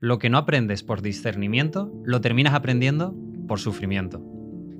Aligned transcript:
Lo 0.00 0.20
que 0.20 0.30
no 0.30 0.38
aprendes 0.38 0.84
por 0.84 1.02
discernimiento, 1.02 1.92
lo 2.04 2.20
terminas 2.20 2.54
aprendiendo 2.54 3.16
por 3.48 3.58
sufrimiento. 3.58 4.22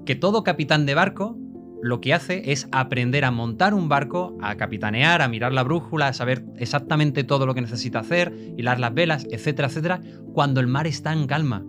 Que 0.06 0.14
todo 0.14 0.44
capitán 0.44 0.87
de 0.87 0.94
barco 0.94 1.37
lo 1.83 2.00
que 2.00 2.14
hace 2.14 2.52
es 2.52 2.68
aprender 2.71 3.25
a 3.25 3.33
montar 3.33 3.75
un 3.75 3.89
barco, 3.89 4.39
a 4.41 4.57
capitanear, 4.57 5.20
a 5.20 5.26
mirar 5.26 5.52
la 5.52 5.65
brújula, 5.65 6.07
a 6.07 6.12
saber 6.12 6.44
exactamente 6.57 7.25
todo 7.25 7.46
lo 7.46 7.54
que 7.57 7.60
necesita 7.60 7.99
hacer, 7.99 8.32
hilar 8.57 8.79
las 8.79 8.95
velas, 8.95 9.27
etcétera, 9.32 9.66
etcétera, 9.66 10.00
cuando 10.34 10.61
el 10.61 10.68
mar 10.68 10.86
está 10.86 11.12
en 11.12 11.27
calma. 11.27 11.64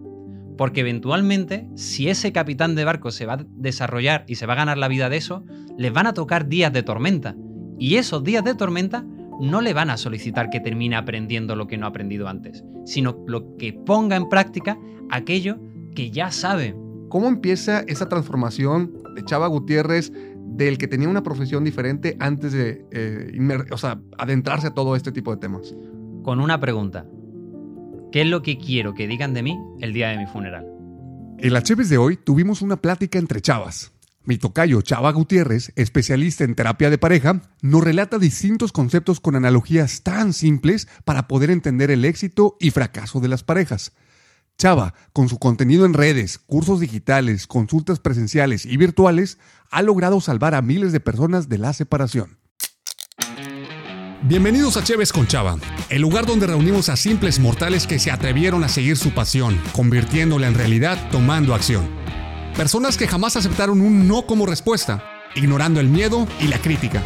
Porque 0.56 0.82
eventualmente, 0.82 1.68
si 1.74 2.08
ese 2.08 2.32
capitán 2.32 2.76
de 2.76 2.86
barco 2.86 3.10
se 3.10 3.26
va 3.26 3.34
a 3.34 3.46
desarrollar 3.56 4.26
y 4.28 4.36
se 4.36 4.46
va 4.46 4.54
a 4.54 4.58
ganar 4.58 4.78
la 4.78 4.90
vida 4.90 5.10
de 5.10 5.18
eso, 5.18 5.44
les 5.76 5.92
van 5.92 6.06
a 6.06 6.14
tocar 6.14 6.50
días 6.50 6.72
de 6.72 6.84
tormenta. 6.84 7.36
Y 7.80 7.96
esos 7.96 8.24
días 8.24 8.44
de 8.44 8.54
tormenta 8.54 9.06
no 9.40 9.62
le 9.62 9.74
van 9.74 9.90
a 9.90 9.98
solicitar 9.98 10.50
que 10.50 10.60
termine 10.60 10.96
aprendiendo 10.96 11.56
lo 11.56 11.68
que 11.68 11.78
no 11.78 11.86
ha 11.86 11.90
aprendido 11.90 12.28
antes, 12.28 12.64
sino 12.86 13.24
lo 13.28 13.56
que 13.58 13.74
ponga 13.74 14.16
en 14.16 14.30
práctica 14.30 14.78
aquello 15.10 15.58
que 15.96 16.12
ya 16.12 16.32
sabe. 16.32 16.76
¿Cómo 17.10 17.28
empieza 17.28 17.82
esa 17.88 18.08
transformación 18.08 18.94
de 19.16 19.24
Chava 19.24 19.48
Gutiérrez 19.48 20.12
del 20.46 20.78
que 20.78 20.88
tenía 20.88 21.10
una 21.10 21.24
profesión 21.24 21.64
diferente 21.64 22.16
antes 22.20 22.54
de 22.54 22.86
eh, 22.92 23.32
adentrarse 24.18 24.68
a 24.68 24.74
todo 24.74 24.96
este 24.96 25.12
tipo 25.12 25.32
de 25.32 25.38
temas? 25.38 25.76
Con 26.24 26.40
una 26.40 26.60
pregunta. 26.60 27.06
¿Qué 28.12 28.22
es 28.22 28.28
lo 28.28 28.42
que 28.42 28.58
quiero 28.58 28.94
que 28.94 29.08
digan 29.08 29.34
de 29.34 29.44
mí 29.44 29.60
el 29.80 29.94
día 29.94 30.10
de 30.10 30.18
mi 30.18 30.26
funeral? 30.26 30.66
En 31.38 31.54
la 31.54 31.64
Cheves 31.64 31.90
de 31.90 31.98
hoy 31.98 32.18
tuvimos 32.18 32.62
una 32.62 32.76
plática 32.76 33.18
entre 33.18 33.40
chavas. 33.40 33.94
Mi 34.30 34.38
tocayo 34.38 34.84
Chava 34.84 35.12
Gutiérrez, 35.12 35.74
especialista 35.76 36.44
en 36.44 36.54
terapia 36.54 36.92
de 36.92 37.00
pareja, 37.00 37.42
nos 37.64 37.84
relata 37.84 38.20
distintos 38.20 38.72
conceptos 38.72 39.20
con 39.20 39.36
analogías 39.36 40.04
tan 40.04 40.34
simples 40.34 40.88
para 41.04 41.28
poder 41.28 41.50
entender 41.50 41.90
el 41.90 42.06
éxito 42.06 42.56
y 42.60 42.70
fracaso 42.70 43.22
de 43.22 43.28
las 43.28 43.42
parejas. 43.42 43.92
Chava, 44.56 44.94
con 45.14 45.30
su 45.30 45.40
contenido 45.40 45.84
en 45.84 45.96
redes, 45.96 46.38
cursos 46.38 46.80
digitales, 46.80 47.48
consultas 47.48 48.00
presenciales 48.00 48.68
y 48.68 48.78
virtuales, 48.78 49.40
ha 49.72 49.82
logrado 49.82 50.22
salvar 50.22 50.54
a 50.54 50.62
miles 50.62 50.92
de 50.92 51.00
personas 51.00 51.50
de 51.50 51.58
la 51.58 51.74
separación. 51.74 52.38
Bienvenidos 54.22 54.78
a 54.78 54.84
Cheves 54.84 55.12
con 55.12 55.26
Chava, 55.26 55.58
el 55.90 56.04
lugar 56.04 56.28
donde 56.28 56.46
reunimos 56.46 56.90
a 56.90 56.98
simples 56.98 57.40
mortales 57.40 57.88
que 57.88 57.98
se 57.98 58.12
atrevieron 58.12 58.64
a 58.64 58.70
seguir 58.70 58.96
su 58.96 59.10
pasión, 59.10 59.60
convirtiéndola 59.72 60.46
en 60.46 60.54
realidad 60.54 61.10
tomando 61.10 61.56
acción. 61.56 61.98
Personas 62.60 62.98
que 62.98 63.08
jamás 63.08 63.38
aceptaron 63.38 63.80
un 63.80 64.06
no 64.06 64.24
como 64.24 64.46
respuesta, 64.46 65.02
ignorando 65.34 65.80
el 65.80 65.88
miedo 65.88 66.28
y 66.42 66.48
la 66.48 66.58
crítica. 66.58 67.02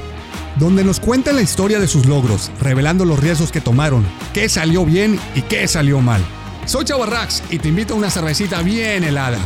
Donde 0.57 0.83
nos 0.83 0.99
cuentan 0.99 1.35
la 1.35 1.43
historia 1.43 1.79
de 1.79 1.87
sus 1.87 2.07
logros, 2.07 2.49
revelando 2.59 3.05
los 3.05 3.19
riesgos 3.19 3.51
que 3.51 3.61
tomaron, 3.61 4.03
qué 4.33 4.49
salió 4.49 4.83
bien 4.83 5.19
y 5.35 5.43
qué 5.43 5.67
salió 5.67 6.01
mal. 6.01 6.25
Soy 6.65 6.85
Chava 6.85 7.05
Rax 7.05 7.43
y 7.51 7.59
te 7.59 7.67
invito 7.67 7.93
a 7.93 7.97
una 7.97 8.09
cervecita 8.09 8.63
bien 8.63 9.03
helada. 9.03 9.37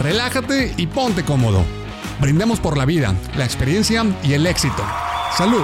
Relájate 0.00 0.74
y 0.76 0.88
ponte 0.88 1.24
cómodo. 1.24 1.62
Brindemos 2.20 2.58
por 2.58 2.76
la 2.76 2.84
vida, 2.84 3.14
la 3.36 3.44
experiencia 3.44 4.04
y 4.24 4.32
el 4.32 4.48
éxito. 4.48 4.84
¡Salud! 5.38 5.62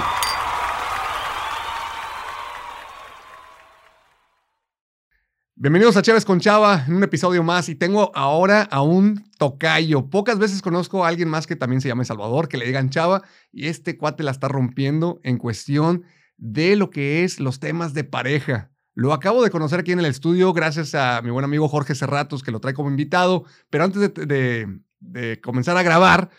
Bienvenidos 5.61 5.97
a 5.97 6.01
Chévez 6.01 6.23
con 6.23 6.39
Chava 6.39 6.85
en 6.87 6.93
un 6.93 7.03
episodio 7.03 7.43
más 7.43 7.67
y 7.67 7.75
tengo 7.75 8.15
ahora 8.15 8.61
a 8.61 8.81
un 8.81 9.25
tocayo. 9.37 10.09
Pocas 10.09 10.39
veces 10.39 10.61
conozco 10.61 11.03
a 11.03 11.09
alguien 11.09 11.27
más 11.27 11.47
que 11.47 11.57
también 11.57 11.81
se 11.81 11.89
llame 11.89 12.05
Salvador, 12.05 12.47
que 12.47 12.55
le 12.55 12.65
digan 12.65 12.89
Chava 12.89 13.23
y 13.51 13.67
este 13.67 13.97
cuate 13.97 14.23
la 14.23 14.31
está 14.31 14.47
rompiendo 14.47 15.19
en 15.21 15.37
cuestión 15.37 16.05
de 16.37 16.77
lo 16.77 16.89
que 16.89 17.25
es 17.25 17.41
los 17.41 17.59
temas 17.59 17.93
de 17.93 18.05
pareja. 18.05 18.71
Lo 18.93 19.11
acabo 19.11 19.43
de 19.43 19.49
conocer 19.49 19.81
aquí 19.81 19.91
en 19.91 19.99
el 19.99 20.05
estudio 20.05 20.53
gracias 20.53 20.95
a 20.95 21.21
mi 21.21 21.29
buen 21.29 21.43
amigo 21.43 21.67
Jorge 21.67 21.93
Serratos 21.93 22.41
que 22.41 22.51
lo 22.51 22.61
trae 22.61 22.73
como 22.73 22.89
invitado, 22.89 23.43
pero 23.69 23.83
antes 23.83 24.13
de 24.13 25.41
comenzar 25.43 25.75
a 25.75 25.83
grabar, 25.83 26.29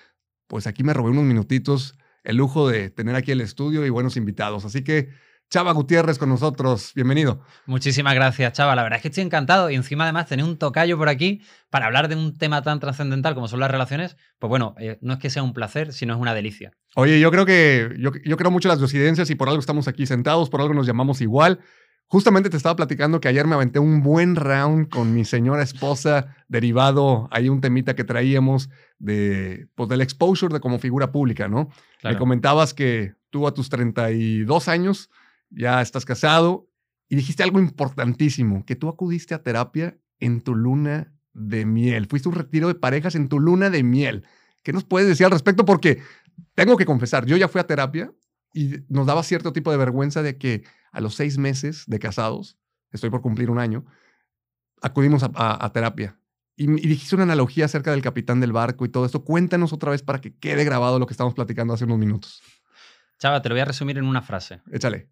pues 0.46 0.66
aquí 0.66 0.82
me 0.82 0.94
robé 0.94 1.10
unos 1.10 1.24
minutitos 1.24 1.94
el 2.24 2.36
lujo 2.36 2.70
de 2.70 2.89
tener 2.89 3.16
aquí 3.16 3.33
el 3.33 3.42
estudio 3.42 3.84
y 3.84 3.90
buenos 3.90 4.16
invitados. 4.16 4.64
Así 4.64 4.83
que 4.83 5.11
Chava 5.50 5.72
Gutiérrez 5.72 6.16
con 6.16 6.28
nosotros. 6.28 6.92
Bienvenido. 6.94 7.40
Muchísimas 7.66 8.14
gracias, 8.14 8.52
Chava. 8.52 8.77
La 8.77 8.84
verdad 8.84 8.98
es 8.98 9.02
que 9.02 9.08
estoy 9.08 9.24
encantado 9.24 9.68
y 9.68 9.74
encima 9.74 10.05
además 10.05 10.28
tener 10.28 10.44
un 10.44 10.56
tocayo 10.56 10.96
por 10.96 11.08
aquí 11.08 11.42
para 11.70 11.86
hablar 11.86 12.06
de 12.06 12.14
un 12.14 12.38
tema 12.38 12.62
tan 12.62 12.78
trascendental 12.78 13.34
como 13.34 13.48
son 13.48 13.58
las 13.58 13.68
relaciones, 13.68 14.16
pues 14.39 14.48
bueno, 14.48 14.77
eh, 14.78 14.98
no 15.00 15.14
es 15.14 15.18
que 15.18 15.28
sea 15.28 15.42
un 15.42 15.52
placer, 15.52 15.92
sino 15.92 16.14
es 16.14 16.20
una 16.20 16.34
delicia. 16.34 16.70
Oye, 16.94 17.18
yo 17.18 17.33
creo 17.33 17.46
que 17.46 17.96
yo, 17.98 18.12
yo 18.24 18.36
creo 18.36 18.52
mucho 18.52 18.68
en 18.68 18.70
las 18.70 18.78
coincidencias 18.78 19.28
y 19.28 19.34
por 19.34 19.48
algo 19.48 19.58
estamos 19.58 19.89
aquí 19.89 20.06
sentados, 20.06 20.50
por 20.50 20.60
algo 20.60 20.72
nos 20.72 20.86
llamamos 20.86 21.20
igual. 21.20 21.58
Justamente 22.06 22.48
te 22.48 22.56
estaba 22.56 22.77
platicando 22.77 23.20
que 23.20 23.27
ayer 23.27 23.48
me 23.48 23.56
aventé 23.56 23.80
un 23.80 24.05
buen 24.05 24.36
round 24.36 24.89
con 24.89 25.12
mi 25.12 25.24
señora 25.24 25.64
esposa, 25.64 26.36
derivado, 26.46 27.28
hay 27.33 27.48
un 27.48 27.60
temita 27.60 27.96
que 27.96 28.05
traíamos 28.05 28.70
de, 29.00 29.66
pues, 29.74 29.89
del 29.89 30.00
exposure 30.00 30.55
de 30.55 30.60
como 30.60 30.78
figura 30.78 31.10
pública, 31.10 31.48
¿no? 31.48 31.70
Me 32.05 32.16
comentabas 32.16 32.72
que 32.72 33.14
tú 33.30 33.48
a 33.48 33.55
tus 33.55 33.68
32 33.68 34.68
años 34.68 35.10
ya 35.50 35.83
estás 35.83 36.05
casado 36.05 36.68
y 37.08 37.16
dijiste 37.16 37.42
algo 37.42 37.58
importantísimo, 37.58 38.64
que 38.64 38.77
tú 38.77 38.88
acudiste 38.88 39.34
a 39.34 39.42
terapia 39.42 39.98
en 40.20 40.40
tu 40.40 40.55
luna 40.55 41.12
de 41.33 41.66
miel. 41.66 42.06
Fuiste 42.06 42.28
un 42.28 42.34
retiro 42.34 42.68
de 42.68 42.74
parejas 42.74 43.14
en 43.14 43.28
tu 43.28 43.40
luna 43.40 43.70
de 43.70 43.83
miel. 43.83 44.24
¿Qué 44.62 44.72
nos 44.72 44.84
puedes 44.84 45.08
decir 45.08 45.27
al 45.27 45.33
respecto? 45.33 45.64
Porque 45.64 46.02
tengo 46.55 46.77
que 46.77 46.86
confesar, 46.86 47.27
yo 47.27 47.36
ya 47.36 47.48
fui 47.48 47.60
a 47.60 47.66
terapia 47.66 48.12
y 48.52 48.80
nos 48.89 49.06
daba 49.06 49.22
cierto 49.22 49.52
tipo 49.52 49.70
de 49.70 49.77
vergüenza 49.77 50.22
de 50.22 50.36
que 50.36 50.64
a 50.92 51.00
los 51.00 51.14
seis 51.14 51.39
meses 51.39 51.84
de 51.86 51.98
casados, 51.98 52.58
estoy 52.92 53.10
por 53.10 53.22
cumplir 53.22 53.50
un 53.50 53.58
año, 53.58 53.84
acudimos 54.83 55.22
a, 55.22 55.70
terapia. 55.72 56.18
Y, 56.56 56.64
y, 56.64 56.89
dijiste 56.89 57.14
una 57.14 57.24
analogía 57.24 57.64
acerca 57.64 57.90
del 57.90 58.02
capitán 58.02 58.40
del 58.40 58.52
barco 58.52 58.84
y 58.84 58.89
todo 58.89 59.06
esto. 59.06 59.24
Cuéntanos 59.24 59.72
otra 59.72 59.92
vez 59.92 60.02
para 60.02 60.20
que 60.20 60.36
quede 60.36 60.64
grabado 60.64 60.98
lo 60.98 61.06
que 61.06 61.14
estamos 61.14 61.34
platicando 61.34 61.72
hace 61.72 61.84
unos 61.84 61.98
minutos. 61.98 62.42
Chava, 63.18 63.40
te 63.40 63.48
lo 63.48 63.55
voy 63.55 63.62
a 63.62 63.66
resumir 63.66 63.98
en 63.98 64.05
una 64.05 64.20
frase. 64.20 64.60
Échale. 64.70 65.08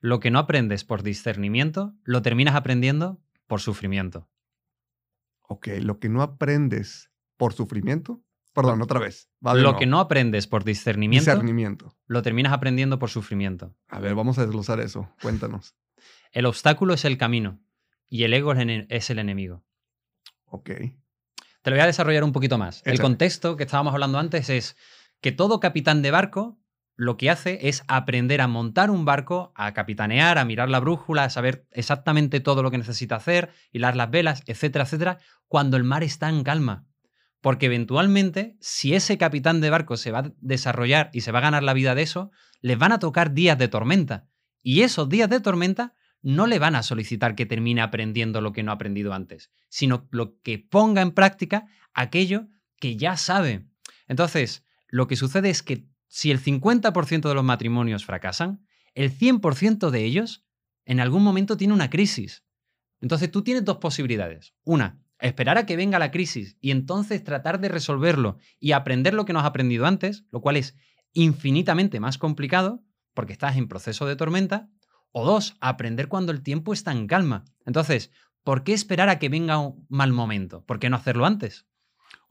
Lo 0.00 0.18
que 0.18 0.30
no 0.30 0.38
aprendes 0.38 0.84
por 0.84 1.02
discernimiento, 1.02 1.94
lo 2.04 2.22
terminas 2.22 2.54
aprendiendo 2.54 3.20
por 3.46 3.60
sufrimiento. 3.60 4.28
Ok, 5.42 5.68
lo 5.80 5.98
que 5.98 6.08
no 6.08 6.22
aprendes 6.22 7.10
por 7.36 7.52
sufrimiento. 7.52 8.22
Perdón, 8.52 8.82
otra 8.82 8.98
vez. 8.98 9.28
lo 9.40 9.76
que 9.76 9.86
no 9.86 10.00
aprendes 10.00 10.46
por 10.46 10.64
discernimiento, 10.64 11.40
lo 12.06 12.22
terminas 12.22 12.52
aprendiendo 12.52 12.98
por 12.98 13.10
sufrimiento. 13.10 13.76
A 13.88 14.00
ver, 14.00 14.14
vamos 14.14 14.38
a 14.38 14.42
desglosar 14.42 14.80
eso. 14.80 15.08
Cuéntanos. 15.22 15.76
el 16.32 16.46
obstáculo 16.46 16.94
es 16.94 17.04
el 17.04 17.18
camino 17.18 17.60
y 18.08 18.24
el 18.24 18.34
ego 18.34 18.52
es 18.52 19.10
el 19.10 19.18
enemigo. 19.18 19.64
Ok. 20.46 20.70
Te 21.62 21.70
lo 21.70 21.76
voy 21.76 21.82
a 21.82 21.86
desarrollar 21.86 22.24
un 22.24 22.32
poquito 22.32 22.58
más. 22.58 22.82
El 22.84 23.00
contexto 23.00 23.56
que 23.56 23.64
estábamos 23.64 23.92
hablando 23.92 24.18
antes 24.18 24.48
es 24.48 24.76
que 25.20 25.30
todo 25.30 25.60
capitán 25.60 26.02
de 26.02 26.10
barco 26.10 26.58
lo 27.00 27.16
que 27.16 27.30
hace 27.30 27.60
es 27.62 27.82
aprender 27.88 28.42
a 28.42 28.46
montar 28.46 28.90
un 28.90 29.06
barco, 29.06 29.54
a 29.54 29.72
capitanear, 29.72 30.36
a 30.36 30.44
mirar 30.44 30.68
la 30.68 30.80
brújula, 30.80 31.24
a 31.24 31.30
saber 31.30 31.66
exactamente 31.70 32.40
todo 32.40 32.62
lo 32.62 32.70
que 32.70 32.76
necesita 32.76 33.16
hacer, 33.16 33.48
hilar 33.72 33.96
las 33.96 34.10
velas, 34.10 34.42
etcétera, 34.44 34.84
etcétera, 34.84 35.18
cuando 35.48 35.78
el 35.78 35.84
mar 35.84 36.02
está 36.04 36.28
en 36.28 36.44
calma. 36.44 36.84
Porque 37.40 37.66
eventualmente, 37.66 38.58
si 38.60 38.94
ese 38.94 39.16
capitán 39.16 39.62
de 39.62 39.70
barco 39.70 39.96
se 39.96 40.10
va 40.10 40.18
a 40.18 40.32
desarrollar 40.42 41.08
y 41.14 41.22
se 41.22 41.32
va 41.32 41.38
a 41.38 41.42
ganar 41.42 41.62
la 41.62 41.72
vida 41.72 41.94
de 41.94 42.02
eso, 42.02 42.32
les 42.60 42.76
van 42.76 42.92
a 42.92 42.98
tocar 42.98 43.32
días 43.32 43.56
de 43.56 43.68
tormenta. 43.68 44.28
Y 44.60 44.82
esos 44.82 45.08
días 45.08 45.30
de 45.30 45.40
tormenta 45.40 45.94
no 46.20 46.46
le 46.46 46.58
van 46.58 46.76
a 46.76 46.82
solicitar 46.82 47.34
que 47.34 47.46
termine 47.46 47.80
aprendiendo 47.80 48.42
lo 48.42 48.52
que 48.52 48.62
no 48.62 48.72
ha 48.72 48.74
aprendido 48.74 49.14
antes, 49.14 49.50
sino 49.70 50.06
lo 50.10 50.38
que 50.42 50.58
ponga 50.58 51.00
en 51.00 51.12
práctica 51.12 51.64
aquello 51.94 52.48
que 52.78 52.98
ya 52.98 53.16
sabe. 53.16 53.64
Entonces, 54.06 54.66
lo 54.88 55.06
que 55.06 55.16
sucede 55.16 55.48
es 55.48 55.62
que 55.62 55.88
si 56.10 56.32
el 56.32 56.42
50% 56.42 57.28
de 57.28 57.34
los 57.34 57.44
matrimonios 57.44 58.04
fracasan, 58.04 58.66
el 58.94 59.16
100% 59.16 59.90
de 59.90 60.04
ellos 60.04 60.44
en 60.84 60.98
algún 60.98 61.22
momento 61.22 61.56
tiene 61.56 61.72
una 61.72 61.88
crisis. 61.88 62.44
Entonces 63.00 63.30
tú 63.30 63.42
tienes 63.42 63.64
dos 63.64 63.76
posibilidades. 63.76 64.52
Una, 64.64 65.00
esperar 65.20 65.56
a 65.56 65.66
que 65.66 65.76
venga 65.76 66.00
la 66.00 66.10
crisis 66.10 66.56
y 66.60 66.72
entonces 66.72 67.22
tratar 67.22 67.60
de 67.60 67.68
resolverlo 67.68 68.38
y 68.58 68.72
aprender 68.72 69.14
lo 69.14 69.24
que 69.24 69.32
no 69.32 69.38
has 69.38 69.46
aprendido 69.46 69.86
antes, 69.86 70.24
lo 70.32 70.40
cual 70.40 70.56
es 70.56 70.74
infinitamente 71.12 72.00
más 72.00 72.18
complicado 72.18 72.82
porque 73.14 73.32
estás 73.32 73.56
en 73.56 73.68
proceso 73.68 74.04
de 74.06 74.16
tormenta. 74.16 74.68
O 75.12 75.24
dos, 75.24 75.56
aprender 75.60 76.08
cuando 76.08 76.32
el 76.32 76.42
tiempo 76.42 76.72
está 76.72 76.90
en 76.90 77.06
calma. 77.06 77.44
Entonces, 77.66 78.10
¿por 78.42 78.64
qué 78.64 78.72
esperar 78.72 79.08
a 79.08 79.20
que 79.20 79.28
venga 79.28 79.58
un 79.58 79.86
mal 79.88 80.12
momento? 80.12 80.64
¿Por 80.64 80.80
qué 80.80 80.90
no 80.90 80.96
hacerlo 80.96 81.24
antes? 81.24 81.66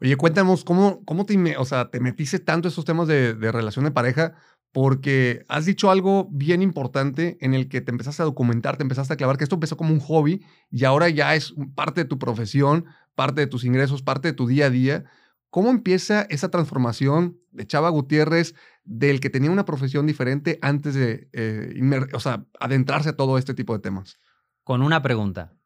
Oye, 0.01 0.16
cuéntanos, 0.16 0.63
¿cómo, 0.63 1.04
cómo 1.04 1.25
te, 1.25 1.57
o 1.57 1.66
sea, 1.66 1.90
te 1.90 2.00
metiste 2.00 2.40
tanto 2.40 2.68
en 2.68 2.72
esos 2.72 2.86
temas 2.86 3.07
de, 3.07 3.34
relación 3.34 3.84
de 3.84 3.92
pareja? 3.92 4.34
Porque 4.72 5.44
has 5.50 5.66
dicho 5.66 5.92
algo 5.92 6.30
bien 6.31 6.62
importante 6.62 7.38
en 7.42 7.54
el 7.54 7.68
que 7.68 7.81
te 7.81 7.92
empezaste 7.92 8.22
a 8.22 8.25
documentar, 8.25 8.78
te 8.78 8.84
empezaste 8.84 9.13
a 9.13 9.18
clavar, 9.18 9.38
que 9.38 9.44
esto 9.44 9.56
empezó 9.56 9.75
como 9.75 9.94
un 9.94 10.00
hobby 10.00 10.46
y 10.72 10.86
ahora 10.86 11.10
ya 11.10 11.36
es 11.36 11.54
parte 11.75 12.01
de 12.01 12.07
tu 12.07 12.18
profesión, 12.18 12.86
parte 13.16 13.42
de 13.42 13.48
tus 13.48 13.66
ingresos, 13.66 14.01
parte 14.01 14.30
de 14.30 14.34
tu 14.34 14.48
día 14.48 14.68
a 14.68 14.69
día. 14.69 15.04
¿Cómo 15.50 15.69
empieza 15.69 16.22
esa 16.30 16.50
transformación 16.50 17.40
de 17.51 17.66
Chava 17.66 17.90
Gutiérrez 17.90 18.56
del 18.86 19.19
que 19.19 19.31
tenía 19.31 19.51
una 19.51 19.66
profesión 19.66 20.06
diferente 20.06 20.60
antes 20.62 20.94
de 20.94 21.28
eh, 21.34 21.81
o 22.13 22.19
sea, 22.19 22.46
adentrarse 22.60 23.10
a 23.10 23.18
todo 23.18 23.38
este 23.38 23.54
tipo 23.54 23.74
de 23.74 23.80
temas? 23.80 24.19
Con 24.63 24.81
una 24.81 25.01
pregunta. 25.01 25.57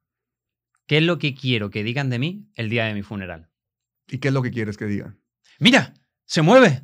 ¿Qué 0.87 0.97
es 0.97 1.03
lo 1.03 1.19
que 1.19 1.35
quiero 1.35 1.69
que 1.69 1.83
digan 1.83 2.09
de 2.09 2.19
mí 2.19 2.49
el 2.55 2.69
día 2.69 2.85
de 2.85 2.93
mi 2.93 3.03
funeral? 3.03 3.52
¿Y 4.07 4.19
qué 4.19 4.29
es 4.29 4.33
lo 4.33 4.41
que 4.41 4.51
quieres 4.51 4.77
que 4.77 4.85
digan? 4.85 5.19
¡Mira! 5.59 5.93
¡Se 6.25 6.41
mueve! 6.41 6.83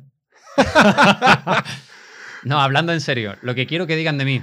no, 2.44 2.60
hablando 2.60 2.92
en 2.92 3.00
serio, 3.00 3.36
lo 3.42 3.54
que 3.54 3.66
quiero 3.66 3.86
que 3.86 3.96
digan 3.96 4.18
de 4.18 4.24
mí, 4.24 4.42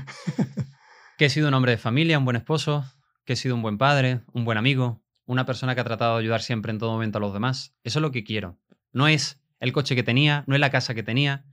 que 1.17 1.25
he 1.25 1.29
sido 1.29 1.47
un 1.47 1.53
hombre 1.53 1.71
de 1.73 1.77
familia, 1.77 2.17
un 2.17 2.25
buen 2.25 2.37
esposo, 2.37 2.85
que 3.25 3.33
he 3.33 3.35
sido 3.35 3.55
un 3.55 3.61
buen 3.61 3.77
padre, 3.77 4.21
un 4.33 4.45
buen 4.45 4.57
amigo, 4.57 5.03
una 5.25 5.45
persona 5.45 5.75
que 5.75 5.81
ha 5.81 5.85
tratado 5.85 6.15
de 6.15 6.21
ayudar 6.21 6.41
siempre 6.41 6.71
en 6.71 6.79
todo 6.79 6.91
momento 6.91 7.17
a 7.17 7.21
los 7.21 7.33
demás. 7.33 7.75
Eso 7.83 7.99
es 7.99 8.01
lo 8.01 8.11
que 8.11 8.23
quiero. 8.23 8.57
No 8.91 9.07
es 9.07 9.41
el 9.59 9.73
coche 9.73 9.95
que 9.95 10.03
tenía, 10.03 10.43
no 10.47 10.55
es 10.55 10.61
la 10.61 10.71
casa 10.71 10.93
que 10.95 11.03
tenía. 11.03 11.45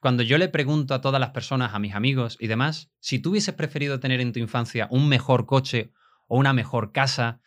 Cuando 0.00 0.22
yo 0.22 0.38
le 0.38 0.48
pregunto 0.48 0.94
a 0.94 1.02
todas 1.02 1.20
las 1.20 1.30
personas, 1.30 1.74
a 1.74 1.78
mis 1.78 1.94
amigos 1.94 2.38
y 2.40 2.46
demás, 2.46 2.90
si 3.00 3.18
tú 3.18 3.30
hubieses 3.30 3.54
preferido 3.54 4.00
tener 4.00 4.20
en 4.20 4.32
tu 4.32 4.38
infancia 4.38 4.88
un 4.90 5.08
mejor 5.08 5.44
coche 5.44 5.92
o 6.26 6.38
una 6.38 6.54
mejor 6.54 6.92
casa 6.92 7.40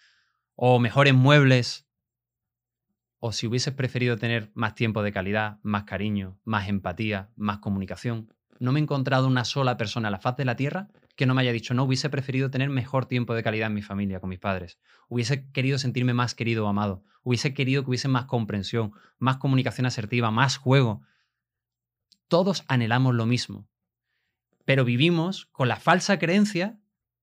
o 0.56 0.78
mejores 0.78 1.16
muebles, 1.16 1.88
o 3.26 3.32
si 3.32 3.48
hubieses 3.48 3.74
preferido 3.74 4.18
tener 4.18 4.52
más 4.54 4.76
tiempo 4.76 5.02
de 5.02 5.14
calidad, 5.14 5.60
más 5.64 5.86
cariño, 5.86 6.42
más 6.44 6.68
empatía, 6.68 7.30
más 7.38 7.60
comunicación, 7.60 8.34
no 8.60 8.74
me 8.74 8.82
he 8.82 8.84
encontrado 8.84 9.28
una 9.28 9.46
sola 9.46 9.78
persona 9.78 10.10
a 10.10 10.12
la 10.12 10.20
faz 10.20 10.36
de 10.36 10.44
la 10.44 10.58
Tierra 10.58 10.90
que 11.16 11.26
no 11.26 11.34
me 11.34 11.42
haya 11.42 11.54
dicho, 11.54 11.74
no, 11.74 11.86
hubiese 11.86 12.10
preferido 12.10 12.52
tener 12.52 12.70
mejor 12.70 13.06
tiempo 13.06 13.34
de 13.34 13.42
calidad 13.42 13.68
en 13.68 13.76
mi 13.76 13.82
familia, 13.82 14.20
con 14.20 14.30
mis 14.30 14.40
padres. 14.40 14.78
Hubiese 15.08 15.50
querido 15.52 15.78
sentirme 15.78 16.14
más 16.14 16.36
querido 16.36 16.66
o 16.66 16.68
amado. 16.68 17.06
Hubiese 17.24 17.54
querido 17.54 17.84
que 17.84 17.92
hubiese 17.92 18.10
más 18.10 18.26
comprensión, 18.26 18.92
más 19.20 19.38
comunicación 19.38 19.86
asertiva, 19.86 20.30
más 20.30 20.58
juego. 20.58 21.04
Todos 22.28 22.66
anhelamos 22.68 23.16
lo 23.16 23.26
mismo. 23.26 23.70
Pero 24.66 24.84
vivimos 24.84 25.46
con 25.54 25.70
la 25.70 25.78
falsa 25.78 26.20
creencia 26.20 26.78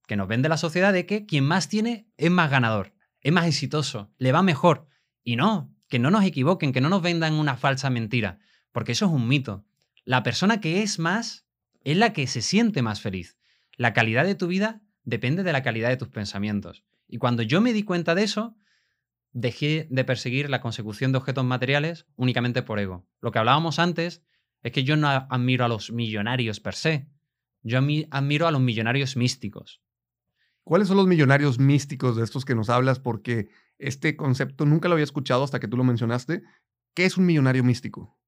que 0.06 0.17
nos 0.17 0.29
vende 0.29 0.49
la 0.49 0.56
sociedad 0.56 0.94
de 0.94 1.05
que 1.05 1.26
quien 1.26 1.44
más 1.44 1.69
tiene 1.69 2.08
es 2.17 2.31
más 2.31 2.50
ganador, 2.50 2.94
es 3.20 3.35
más 3.35 3.44
exitoso, 3.44 4.11
le 4.17 4.32
va 4.32 4.43
mejor. 4.43 4.88
Y 5.23 5.37
no, 5.37 5.75
que 5.91 5.99
no 5.99 6.11
nos 6.11 6.25
equivoquen, 6.25 6.73
que 6.73 6.81
no 6.81 6.89
nos 6.89 7.03
vendan 7.03 7.35
una 7.35 7.57
falsa 7.57 7.91
mentira, 7.91 8.39
porque 8.73 8.93
eso 8.93 9.07
es 9.07 9.13
un 9.13 9.29
mito. 9.29 9.67
La 10.05 10.23
persona 10.23 10.61
que 10.61 10.83
es 10.83 10.99
más 10.99 11.45
es 11.83 11.97
la 11.99 12.15
que 12.15 12.27
se 12.27 12.41
siente 12.41 12.81
más 12.81 13.03
feliz. 13.03 13.37
La 13.77 13.93
calidad 13.93 14.25
de 14.25 14.37
tu 14.37 14.47
vida 14.47 14.81
depende 15.05 15.43
de 15.43 15.53
la 15.53 15.63
calidad 15.63 15.89
de 15.89 15.97
tus 15.97 16.09
pensamientos. 16.09 16.85
Y 17.09 17.19
cuando 17.19 17.43
yo 17.43 17.61
me 17.61 17.73
di 17.73 17.83
cuenta 17.83 18.15
de 18.15 18.23
eso, 18.23 18.57
dejé 19.33 19.89
de 19.91 20.05
perseguir 20.05 20.49
la 20.49 20.61
consecución 20.61 21.11
de 21.11 21.19
objetos 21.19 21.45
materiales 21.45 22.07
únicamente 22.17 22.63
por 22.63 22.79
ego. 22.79 23.07
Lo 23.21 23.33
que 23.33 23.41
hablábamos 23.41 23.79
antes 23.79 24.23
es 24.63 24.73
que 24.73 24.85
yo 24.85 24.97
no 24.97 25.09
admiro 25.09 25.65
a 25.65 25.69
los 25.69 25.91
millonarios 25.91 26.61
per 26.61 26.75
se, 26.75 27.09
yo 27.63 27.79
admiro 28.11 28.47
a 28.47 28.53
los 28.53 28.61
millonarios 28.61 29.17
místicos. 29.17 29.83
¿Cuáles 30.63 30.87
son 30.87 30.99
los 30.99 31.07
millonarios 31.07 31.59
místicos 31.59 32.17
de 32.17 32.23
estos 32.23 32.45
que 32.45 32.55
nos 32.55 32.71
hablas? 32.71 33.01
Porque 33.01 33.49
este 33.81 34.17
concepto 34.17 34.67
nunca 34.67 34.88
lo 34.88 34.94
había 34.94 35.05
escuchado 35.05 35.44
hasta 35.44 35.61
que 35.61 35.69
tú 35.69 35.77
lo 35.77 35.85
mencionaste. 35.85 36.43
¿Qué 36.94 37.05
es 37.05 37.17
un 37.17 37.27
millonario 37.27 37.65
místico? 37.65 38.19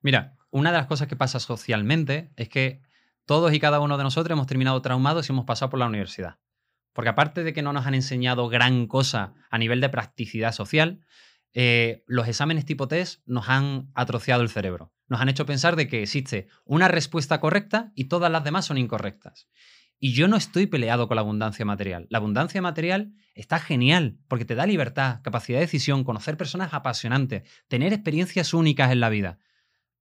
Mira, 0.00 0.36
una 0.50 0.70
de 0.70 0.78
las 0.78 0.86
cosas 0.86 1.08
que 1.08 1.16
pasa 1.16 1.40
socialmente 1.40 2.32
es 2.36 2.48
que 2.48 2.82
todos 3.24 3.52
y 3.52 3.60
cada 3.60 3.80
uno 3.80 3.98
de 3.98 4.04
nosotros 4.04 4.34
hemos 4.34 4.46
terminado 4.46 4.82
traumados 4.82 5.28
y 5.28 5.32
hemos 5.32 5.44
pasado 5.44 5.70
por 5.70 5.78
la 5.78 5.86
universidad. 5.86 6.38
Porque 6.92 7.08
aparte 7.08 7.44
de 7.44 7.52
que 7.52 7.62
no 7.62 7.72
nos 7.72 7.86
han 7.86 7.94
enseñado 7.94 8.48
gran 8.48 8.86
cosa 8.86 9.34
a 9.50 9.58
nivel 9.58 9.80
de 9.80 9.88
practicidad 9.88 10.52
social, 10.52 11.00
eh, 11.54 12.02
los 12.06 12.28
exámenes 12.28 12.64
tipo 12.64 12.88
test 12.88 13.22
nos 13.26 13.48
han 13.48 13.90
atrociado 13.94 14.42
el 14.42 14.48
cerebro. 14.48 14.92
Nos 15.06 15.20
han 15.20 15.28
hecho 15.28 15.46
pensar 15.46 15.76
de 15.76 15.88
que 15.88 16.02
existe 16.02 16.48
una 16.64 16.88
respuesta 16.88 17.40
correcta 17.40 17.92
y 17.94 18.04
todas 18.04 18.30
las 18.30 18.44
demás 18.44 18.66
son 18.66 18.78
incorrectas. 18.78 19.48
Y 20.04 20.14
yo 20.14 20.26
no 20.26 20.36
estoy 20.36 20.66
peleado 20.66 21.06
con 21.06 21.14
la 21.14 21.20
abundancia 21.20 21.64
material. 21.64 22.08
La 22.10 22.18
abundancia 22.18 22.60
material 22.60 23.14
está 23.36 23.60
genial 23.60 24.18
porque 24.26 24.44
te 24.44 24.56
da 24.56 24.66
libertad, 24.66 25.20
capacidad 25.22 25.58
de 25.58 25.66
decisión, 25.66 26.02
conocer 26.02 26.36
personas 26.36 26.74
apasionantes, 26.74 27.48
tener 27.68 27.92
experiencias 27.92 28.52
únicas 28.52 28.90
en 28.90 28.98
la 28.98 29.10
vida. 29.10 29.38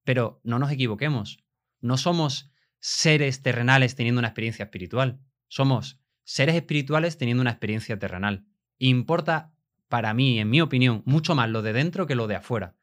Pero 0.04 0.42
no 0.44 0.58
nos 0.58 0.72
equivoquemos. 0.72 1.38
No 1.82 1.98
somos 1.98 2.52
seres 2.80 3.44
terrenales 3.44 3.94
teniendo 3.94 4.18
una 4.18 4.30
experiencia 4.30 4.64
espiritual. 4.64 5.20
Somos 5.50 6.00
seres 6.24 6.56
espirituales 6.56 7.20
teniendo 7.20 7.42
una 7.42 7.52
experiencia 7.52 8.00
terrenal. 8.00 8.48
Importa 8.80 9.54
para 9.88 10.16
mí, 10.16 10.40
en 10.40 10.50
mi 10.50 10.62
opinión, 10.62 11.04
mucho 11.06 11.36
más 11.36 11.48
lo 11.48 11.62
de 11.62 11.74
dentro 11.74 12.08
que 12.08 12.16
lo 12.16 12.26
de 12.26 12.38
afuera. 12.38 12.76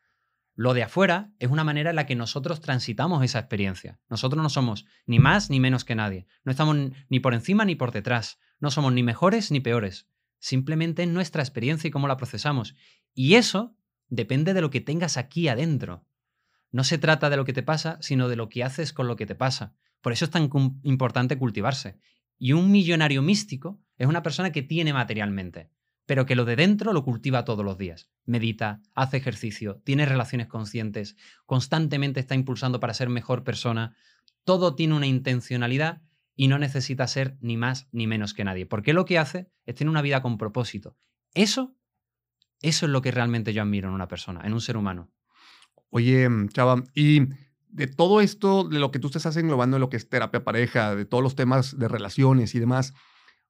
Lo 0.58 0.74
de 0.74 0.82
afuera 0.82 1.30
es 1.38 1.52
una 1.52 1.62
manera 1.62 1.90
en 1.90 1.94
la 1.94 2.04
que 2.04 2.16
nosotros 2.16 2.60
transitamos 2.60 3.22
esa 3.22 3.38
experiencia. 3.38 4.00
Nosotros 4.10 4.42
no 4.42 4.48
somos 4.48 4.86
ni 5.06 5.20
más 5.20 5.50
ni 5.50 5.60
menos 5.60 5.84
que 5.84 5.94
nadie. 5.94 6.26
No 6.42 6.50
estamos 6.50 6.76
ni 7.08 7.20
por 7.20 7.32
encima 7.32 7.64
ni 7.64 7.76
por 7.76 7.92
detrás. 7.92 8.40
No 8.58 8.72
somos 8.72 8.92
ni 8.92 9.04
mejores 9.04 9.52
ni 9.52 9.60
peores. 9.60 10.08
Simplemente 10.40 11.04
es 11.04 11.08
nuestra 11.08 11.44
experiencia 11.44 11.86
y 11.86 11.92
cómo 11.92 12.08
la 12.08 12.16
procesamos. 12.16 12.74
Y 13.14 13.34
eso 13.36 13.76
depende 14.08 14.52
de 14.52 14.60
lo 14.60 14.70
que 14.70 14.80
tengas 14.80 15.16
aquí 15.16 15.46
adentro. 15.46 16.04
No 16.72 16.82
se 16.82 16.98
trata 16.98 17.30
de 17.30 17.36
lo 17.36 17.44
que 17.44 17.52
te 17.52 17.62
pasa, 17.62 17.96
sino 18.00 18.28
de 18.28 18.34
lo 18.34 18.48
que 18.48 18.64
haces 18.64 18.92
con 18.92 19.06
lo 19.06 19.14
que 19.14 19.26
te 19.26 19.36
pasa. 19.36 19.76
Por 20.00 20.12
eso 20.12 20.24
es 20.24 20.32
tan 20.32 20.50
importante 20.82 21.38
cultivarse. 21.38 22.00
Y 22.36 22.54
un 22.54 22.72
millonario 22.72 23.22
místico 23.22 23.80
es 23.96 24.08
una 24.08 24.24
persona 24.24 24.50
que 24.50 24.62
tiene 24.62 24.92
materialmente, 24.92 25.70
pero 26.04 26.26
que 26.26 26.34
lo 26.34 26.44
de 26.44 26.56
dentro 26.56 26.92
lo 26.92 27.04
cultiva 27.04 27.44
todos 27.44 27.64
los 27.64 27.78
días. 27.78 28.10
Medita, 28.28 28.82
hace 28.94 29.16
ejercicio, 29.16 29.80
tiene 29.84 30.04
relaciones 30.04 30.48
conscientes, 30.48 31.16
constantemente 31.46 32.20
está 32.20 32.34
impulsando 32.34 32.78
para 32.78 32.92
ser 32.92 33.08
mejor 33.08 33.42
persona. 33.42 33.96
Todo 34.44 34.74
tiene 34.74 34.94
una 34.94 35.06
intencionalidad 35.06 36.02
y 36.36 36.48
no 36.48 36.58
necesita 36.58 37.06
ser 37.06 37.38
ni 37.40 37.56
más 37.56 37.88
ni 37.90 38.06
menos 38.06 38.34
que 38.34 38.44
nadie, 38.44 38.66
porque 38.66 38.92
lo 38.92 39.06
que 39.06 39.18
hace 39.18 39.50
es 39.64 39.74
tener 39.74 39.90
una 39.90 40.02
vida 40.02 40.20
con 40.20 40.36
propósito. 40.36 40.96
Eso, 41.32 41.74
eso 42.60 42.86
es 42.86 42.92
lo 42.92 43.00
que 43.00 43.10
realmente 43.10 43.52
yo 43.54 43.62
admiro 43.62 43.88
en 43.88 43.94
una 43.94 44.08
persona, 44.08 44.42
en 44.44 44.52
un 44.52 44.60
ser 44.60 44.76
humano. 44.76 45.10
Oye, 45.90 46.28
Chava, 46.52 46.84
y 46.94 47.22
de 47.70 47.86
todo 47.86 48.20
esto, 48.20 48.64
de 48.64 48.78
lo 48.78 48.90
que 48.90 48.98
tú 48.98 49.06
estás 49.08 49.36
englobando 49.36 49.78
en 49.78 49.80
lo 49.80 49.88
que 49.88 49.96
es 49.96 50.08
terapia 50.08 50.44
pareja, 50.44 50.94
de 50.94 51.06
todos 51.06 51.22
los 51.22 51.34
temas 51.34 51.78
de 51.78 51.88
relaciones 51.88 52.54
y 52.54 52.60
demás, 52.60 52.92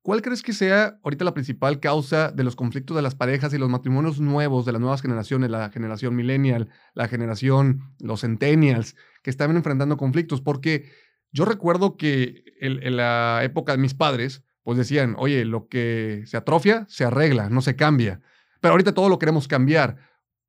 ¿Cuál 0.08 0.22
crees 0.22 0.42
que 0.42 0.54
sea 0.54 0.98
ahorita 1.04 1.22
la 1.26 1.34
principal 1.34 1.80
causa 1.80 2.30
de 2.30 2.42
los 2.42 2.56
conflictos 2.56 2.96
de 2.96 3.02
las 3.02 3.14
parejas 3.14 3.52
y 3.52 3.58
los 3.58 3.68
matrimonios 3.68 4.20
nuevos 4.20 4.64
de 4.64 4.72
las 4.72 4.80
nuevas 4.80 5.02
generaciones, 5.02 5.50
la 5.50 5.68
generación 5.68 6.16
millennial, 6.16 6.70
la 6.94 7.08
generación, 7.08 7.94
los 7.98 8.22
centennials, 8.22 8.96
que 9.22 9.28
están 9.28 9.54
enfrentando 9.54 9.98
conflictos? 9.98 10.40
Porque 10.40 10.90
yo 11.30 11.44
recuerdo 11.44 11.98
que 11.98 12.42
en, 12.58 12.96
la 12.96 13.40
época 13.42 13.72
de 13.72 13.82
mis 13.82 13.92
padres, 13.92 14.42
pues 14.62 14.78
decían, 14.78 15.14
oye, 15.18 15.44
lo 15.44 15.68
que 15.68 16.22
se 16.24 16.38
atrofia, 16.38 16.86
se 16.88 17.04
arregla, 17.04 17.50
no 17.50 17.60
se 17.60 17.76
cambia. 17.76 18.22
Pero 18.62 18.72
ahorita 18.72 18.94
todo 18.94 19.10
lo 19.10 19.18
queremos 19.18 19.46
cambiar. 19.46 19.98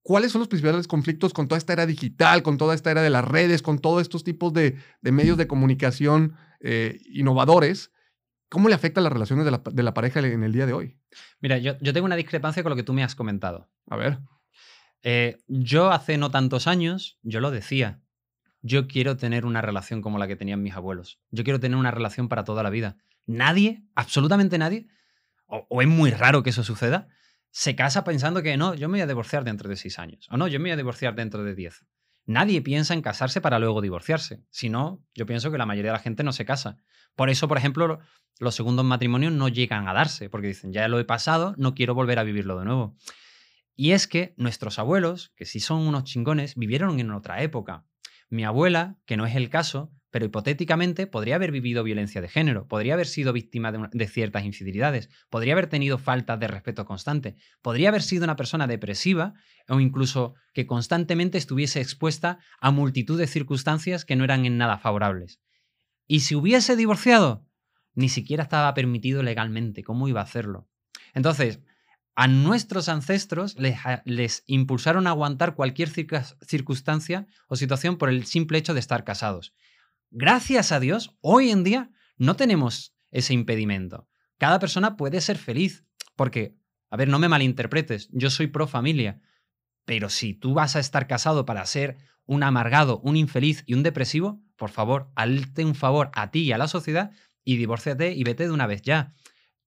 ¿Cuáles 0.04 0.32
son 0.32 0.40
los 0.40 0.48
principales 0.48 0.88
conflictos 0.88 1.34
con 1.34 1.50
toda 1.50 1.58
esta 1.58 1.74
era 1.74 1.86
digital, 1.86 2.44
con 2.44 2.58
toda 2.58 2.76
esta 2.76 2.92
era 2.92 3.02
de 3.02 3.10
las 3.10 3.26
redes, 3.26 3.62
con 3.62 3.80
todos 3.80 4.04
estos 4.04 4.24
tipos 4.24 4.54
de, 4.54 4.78
medios 5.02 5.36
de 5.36 5.48
comunicación 5.48 6.36
eh, 6.62 7.02
innovadores? 7.10 7.92
¿Cómo 8.50 8.68
le 8.68 8.76
afecta 8.76 9.00
las 9.00 9.14
relaciones 9.14 9.46
de 9.46 9.84
la, 9.84 9.94
pareja 9.94 10.20
en 10.20 10.44
el 10.44 10.52
día 10.52 10.66
de 10.66 10.74
hoy? 10.74 10.98
Mira, 11.40 11.60
yo, 11.60 11.78
tengo 11.78 12.06
una 12.06 12.16
discrepancia 12.16 12.64
con 12.64 12.72
lo 12.72 12.76
que 12.76 12.84
tú 12.84 12.94
me 12.94 13.04
has 13.04 13.16
comentado. 13.16 13.70
A 13.88 13.96
ver. 13.96 14.20
Eh, 15.04 15.38
yo 15.48 15.92
hace 15.92 16.18
no 16.18 16.32
tantos 16.32 16.68
años, 16.68 17.20
yo 17.22 17.42
lo 17.42 17.52
decía, 17.52 18.02
yo 18.62 18.88
quiero 18.88 19.18
tener 19.18 19.46
una 19.46 19.62
relación 19.62 20.02
como 20.02 20.18
la 20.18 20.28
que 20.28 20.36
tenían 20.36 20.64
mis 20.64 20.74
abuelos. 20.74 21.20
Yo 21.30 21.44
quiero 21.44 21.60
tener 21.60 21.78
una 21.78 21.92
relación 21.92 22.28
para 22.28 22.44
toda 22.44 22.64
la 22.64 22.72
vida. 22.72 22.98
Nadie, 23.28 23.84
absolutamente 23.94 24.58
nadie, 24.58 24.88
o, 25.46 25.68
o, 25.70 25.82
es 25.84 25.88
muy 25.88 26.10
raro 26.10 26.42
que 26.42 26.50
eso 26.50 26.64
suceda, 26.64 27.08
se 27.52 27.76
casa 27.76 28.04
pensando 28.04 28.42
que 28.42 28.58
no, 28.58 28.74
yo 28.74 28.90
me 28.90 28.94
voy 28.94 29.02
a 29.02 29.08
divorciar 29.08 29.44
dentro 29.44 29.70
de 29.70 29.76
seis 29.76 30.00
años. 30.00 30.28
O 30.32 30.38
no, 30.38 30.48
yo 30.48 30.60
me 30.60 30.64
voy 30.64 30.72
a 30.72 30.78
divorciar 30.78 31.16
dentro 31.16 31.44
de 31.44 31.54
diez. 31.54 31.86
Nadie 32.30 32.62
piensa 32.62 32.94
en 32.94 33.02
casarse 33.02 33.42
para 33.42 33.58
luego 33.58 33.82
divorciarse. 33.82 34.44
Si 34.52 34.70
no, 34.70 35.04
yo 35.16 35.26
pienso 35.26 35.50
que 35.50 35.58
la 35.58 35.66
mayoría 35.66 35.90
de 35.90 35.98
la 35.98 36.04
gente 36.04 36.24
no 36.24 36.32
se 36.32 36.46
casa. 36.46 36.78
Por 37.16 37.32
eso, 37.32 37.48
por 37.48 37.58
ejemplo, 37.58 37.98
los 38.38 38.54
segundos 38.54 38.86
matrimonios 38.86 39.34
no 39.34 39.48
llegan 39.48 39.88
a 39.88 39.94
darse, 39.94 40.30
porque 40.30 40.46
dicen, 40.46 40.72
ya 40.72 40.88
lo 40.88 41.00
he 41.00 41.06
pasado, 41.06 41.56
no 41.58 41.74
quiero 41.74 41.96
volver 41.96 42.20
a 42.20 42.24
vivirlo 42.24 42.60
de 42.60 42.66
nuevo. 42.66 42.96
Y 43.76 43.94
es 43.94 44.08
que 44.08 44.36
nuestros 44.38 44.78
abuelos, 44.78 45.34
que 45.36 45.46
sí 45.46 45.60
son 45.60 45.80
unos 45.80 46.04
chingones, 46.04 46.54
vivieron 46.54 47.00
en 47.00 47.10
otra 47.10 47.42
época. 47.42 47.88
Mi 48.30 48.44
abuela, 48.44 49.00
que 49.08 49.18
no 49.18 49.26
es 49.26 49.36
el 49.36 49.50
caso, 49.50 49.92
pero 50.12 50.26
hipotéticamente 50.26 51.08
podría 51.08 51.36
haber 51.36 51.52
vivido 51.52 51.84
violencia 51.84 52.22
de 52.22 52.28
género, 52.28 52.68
podría 52.68 52.94
haber 52.96 53.08
sido 53.08 53.34
víctima 53.34 53.72
de, 53.72 54.08
ciertas 54.08 54.44
infidelidades, 54.44 55.10
podría 55.30 55.54
haber 55.54 55.68
tenido 55.68 55.98
faltas 55.98 56.40
de 56.40 56.48
respeto 56.48 56.86
constante, 56.86 57.36
podría 57.62 57.90
haber 57.90 58.02
sido 58.02 58.24
una 58.24 58.36
persona 58.36 58.68
depresiva 58.68 59.34
o 59.68 59.80
incluso 59.80 60.36
que 60.54 60.66
constantemente 60.66 61.38
estuviese 61.38 61.82
expuesta 61.82 62.40
a 62.60 62.72
multitud 62.72 63.20
de 63.20 63.28
circunstancias 63.28 64.06
que 64.06 64.16
no 64.16 64.24
eran 64.24 64.46
en 64.46 64.58
nada 64.58 64.78
favorables. 64.78 65.40
Y 66.08 66.22
si 66.22 66.36
hubiese 66.36 66.76
divorciado, 66.76 67.46
ni 67.94 68.10
siquiera 68.10 68.44
estaba 68.44 68.74
permitido 68.74 69.22
legalmente, 69.24 69.84
¿cómo 69.84 70.08
iba 70.08 70.22
a 70.22 70.24
hacerlo? 70.24 70.68
Entonces, 71.14 71.60
a 72.16 72.28
nuestros 72.28 72.90
ancestros 72.90 73.56
les, 73.58 74.44
impulsaron 74.46 75.08
a 75.08 75.12
aguantar 75.12 75.56
cualquier 75.56 75.90
circunstancia 75.90 77.28
o 77.48 77.56
situación 77.56 77.98
por 77.98 78.10
el 78.10 78.26
simple 78.26 78.58
hecho 78.58 78.74
de 78.74 78.82
estar 78.82 79.06
casados. 79.06 79.54
Gracias 80.12 80.72
a 80.72 80.80
Dios, 80.80 81.18
hoy 81.22 81.52
en 81.52 81.64
día 81.64 81.92
no 82.18 82.36
tenemos 82.36 82.96
ese 83.12 83.34
impedimento. 83.34 84.08
Cada 84.38 84.60
persona 84.60 84.98
puede 84.98 85.22
ser 85.22 85.38
feliz, 85.38 85.86
porque 86.16 86.58
A 86.92 86.98
ver, 86.98 87.08
no 87.08 87.20
me 87.20 87.30
malinterpretes, 87.30 88.10
yo 88.12 88.32
soy 88.32 88.48
pro 88.48 88.66
familia, 88.66 89.22
pero 89.86 90.10
si 90.10 90.34
tú 90.34 90.56
vas 90.56 90.76
a 90.76 90.80
estar 90.80 91.06
casado 91.06 91.46
para 91.46 91.64
ser 91.68 91.98
un 92.26 92.42
amargado, 92.42 93.00
un 93.02 93.16
infeliz 93.16 93.64
y 93.68 93.76
un 93.76 93.84
depresivo, 93.84 94.42
por 94.56 94.72
favor, 94.72 95.12
hazte 95.16 95.64
un 95.64 95.76
favor 95.76 96.10
a 96.14 96.32
ti 96.32 96.42
y 96.42 96.52
a 96.52 96.58
la 96.58 96.68
sociedad 96.68 97.12
y 97.44 97.58
divórciate 97.58 98.14
y 98.14 98.24
vete 98.24 98.46
de 98.46 98.52
una 98.52 98.66
vez 98.66 98.82
ya. 98.82 99.14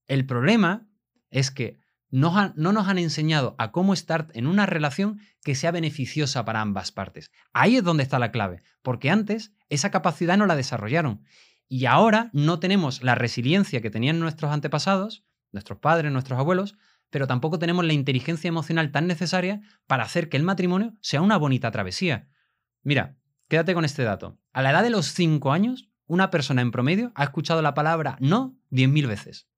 El 0.08 0.26
problema 0.26 0.88
es 1.30 1.52
que 1.52 1.78
no, 2.12 2.52
no, 2.54 2.73
nos 2.73 2.87
han 2.87 2.99
enseñado 2.99 3.57
a 3.59 3.73
cómo 3.73 3.95
estar 3.95 4.28
en 4.35 4.47
una 4.47 4.66
relación 4.66 5.21
que 5.42 5.54
sea 5.54 5.71
beneficiosa 5.73 6.45
para 6.45 6.61
ambas 6.61 6.92
partes. 6.92 7.33
Ahí 7.52 7.76
es 7.76 7.83
donde 7.83 8.02
está 8.02 8.19
la 8.19 8.31
clave, 8.31 8.62
porque 8.83 9.11
antes 9.11 9.54
esa 9.71 9.90
capacidad 9.90 10.37
no 10.37 10.47
la 10.47 10.54
desarrollaron 10.54 11.25
y 11.69 11.87
ahora 11.87 12.28
no 12.35 12.61
tenemos 12.61 13.02
la 13.02 13.14
resiliencia 13.14 13.81
que 13.81 13.90
tenían 13.90 14.21
nuestros 14.21 14.52
antepasados, 14.52 15.25
nuestros 15.52 15.78
padres, 15.78 16.12
nuestros 16.12 16.38
abuelos, 16.38 16.76
pero 17.09 17.26
tampoco 17.26 17.59
tenemos 17.59 17.85
la 17.85 17.95
inteligencia 17.95 18.49
emocional 18.49 18.92
tan 18.92 19.07
necesaria 19.07 19.62
para 19.87 20.04
hacer 20.04 20.28
que 20.28 20.37
el 20.37 20.42
matrimonio 20.42 20.95
sea 21.00 21.23
una 21.23 21.38
bonita 21.38 21.71
travesía. 21.71 22.28
Mira, 22.83 23.16
quédate 23.49 23.73
con 23.73 23.87
este 23.87 24.02
dato. 24.02 24.38
A 24.52 24.61
la 24.61 24.71
edad 24.71 24.83
de 24.83 24.90
los 24.90 25.07
5 25.07 25.50
años, 25.50 25.88
una 26.07 26.31
persona 26.31 26.61
en 26.61 26.73
promedio 26.73 27.11
ha 27.14 27.25
escuchado 27.25 27.62
la 27.62 27.73
palabra 27.73 28.19
no 28.21 28.54
10.000 28.71 29.09
veces. 29.09 29.49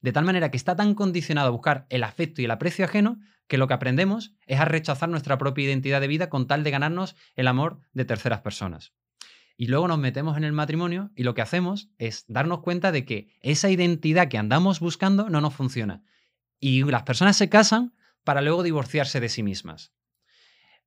De 0.00 0.12
tal 0.12 0.24
manera 0.24 0.50
que 0.50 0.56
está 0.56 0.76
tan 0.76 0.94
condicionado 0.94 1.48
a 1.48 1.52
buscar 1.52 1.86
el 1.90 2.04
afecto 2.04 2.40
y 2.40 2.44
el 2.44 2.50
aprecio 2.50 2.84
ajeno 2.84 3.18
que 3.48 3.58
lo 3.58 3.66
que 3.66 3.74
aprendemos 3.74 4.34
es 4.46 4.60
a 4.60 4.64
rechazar 4.64 5.08
nuestra 5.08 5.38
propia 5.38 5.64
identidad 5.64 6.00
de 6.00 6.06
vida 6.06 6.28
con 6.28 6.46
tal 6.46 6.62
de 6.62 6.70
ganarnos 6.70 7.16
el 7.34 7.48
amor 7.48 7.80
de 7.92 8.04
terceras 8.04 8.40
personas. 8.42 8.92
Y 9.56 9.66
luego 9.66 9.88
nos 9.88 9.98
metemos 9.98 10.36
en 10.36 10.44
el 10.44 10.52
matrimonio 10.52 11.10
y 11.16 11.24
lo 11.24 11.34
que 11.34 11.42
hacemos 11.42 11.90
es 11.98 12.24
darnos 12.28 12.60
cuenta 12.60 12.92
de 12.92 13.04
que 13.04 13.36
esa 13.40 13.70
identidad 13.70 14.28
que 14.28 14.38
andamos 14.38 14.78
buscando 14.78 15.28
no 15.28 15.40
nos 15.40 15.54
funciona. 15.54 16.04
Y 16.60 16.84
las 16.84 17.02
personas 17.02 17.36
se 17.36 17.48
casan 17.48 17.94
para 18.22 18.40
luego 18.40 18.62
divorciarse 18.62 19.18
de 19.18 19.28
sí 19.28 19.42
mismas. 19.42 19.92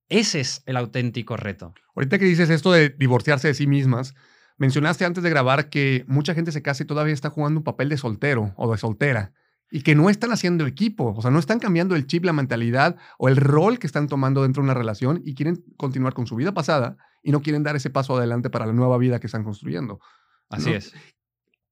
Ese 0.07 0.39
es 0.39 0.63
el 0.65 0.77
auténtico 0.77 1.35
reto. 1.35 1.73
Ahorita 1.95 2.17
que 2.17 2.25
dices 2.25 2.49
esto 2.49 2.71
de 2.71 2.89
divorciarse 2.89 3.49
de 3.49 3.53
sí 3.53 3.67
mismas, 3.67 4.13
mencionaste 4.61 5.05
antes 5.05 5.23
de 5.23 5.29
grabar 5.31 5.71
que 5.71 6.05
mucha 6.07 6.35
gente 6.35 6.51
se 6.51 6.61
casa 6.61 6.83
y 6.83 6.85
todavía 6.85 7.15
está 7.15 7.31
jugando 7.31 7.61
un 7.61 7.63
papel 7.63 7.89
de 7.89 7.97
soltero 7.97 8.53
o 8.57 8.71
de 8.71 8.77
soltera 8.77 9.33
y 9.71 9.81
que 9.81 9.95
no 9.95 10.07
están 10.07 10.31
haciendo 10.31 10.67
equipo, 10.67 11.15
o 11.17 11.19
sea, 11.19 11.31
no 11.31 11.39
están 11.39 11.57
cambiando 11.57 11.95
el 11.95 12.05
chip, 12.05 12.25
la 12.25 12.31
mentalidad 12.31 12.95
o 13.17 13.27
el 13.27 13.37
rol 13.37 13.79
que 13.79 13.87
están 13.87 14.07
tomando 14.07 14.43
dentro 14.43 14.61
de 14.61 14.65
una 14.65 14.75
relación 14.75 15.19
y 15.25 15.33
quieren 15.33 15.65
continuar 15.77 16.13
con 16.13 16.27
su 16.27 16.35
vida 16.35 16.53
pasada 16.53 16.97
y 17.23 17.31
no 17.31 17.41
quieren 17.41 17.63
dar 17.63 17.75
ese 17.75 17.89
paso 17.89 18.15
adelante 18.15 18.51
para 18.51 18.67
la 18.67 18.73
nueva 18.73 18.99
vida 18.99 19.19
que 19.19 19.25
están 19.25 19.43
construyendo. 19.43 19.99
Así 20.47 20.71
es. 20.71 20.93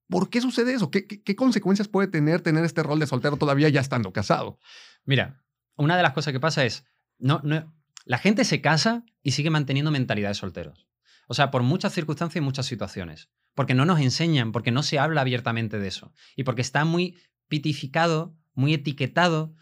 ¿Por 0.07 0.31
qué 0.31 0.41
sucede 0.41 0.73
eso? 0.73 0.89
¿Qué, 0.89 1.05
¿Qué, 1.05 1.35
consecuencias 1.35 1.87
puede 1.87 2.07
tener 2.07 2.41
tener 2.41 2.65
este 2.65 2.81
rol 2.81 2.97
de 2.97 3.05
soltero 3.05 3.37
todavía 3.37 3.69
ya 3.69 3.81
estando 3.81 4.11
casado? 4.11 4.57
Mira, 5.05 5.43
una 5.75 5.95
de 5.95 6.01
las 6.01 6.13
cosas 6.13 6.33
que 6.33 6.39
pasa 6.39 6.65
es, 6.65 6.85
no, 7.19 7.39
no, 7.43 7.71
la 8.05 8.17
gente 8.17 8.45
se 8.45 8.61
casa 8.61 9.03
y 9.21 9.33
sigue 9.33 9.51
manteniendo 9.51 9.91
mentalidad 9.91 10.29
de 10.29 10.33
solteros. 10.33 10.88
O 11.31 11.35
sea, 11.35 11.51
por 11.51 11.61
muchas 11.61 11.93
circunstancias 11.93 12.41
y 12.41 12.43
muchas 12.43 12.65
situaciones. 12.65 13.29
Porque 13.53 13.75
no 13.75 13.85
nos 13.85 13.99
enseñan, 13.99 14.51
porque 14.51 14.71
no 14.71 14.81
se 14.81 14.97
habla 14.97 15.21
abiertamente 15.21 15.77
de 15.77 15.87
eso. 15.87 16.11
Y 16.35 16.43
porque 16.43 16.63
está 16.63 16.85
muy 16.85 17.19
pitificado, 17.47 18.35
muy 18.55 18.73
etiquetado 18.73 19.53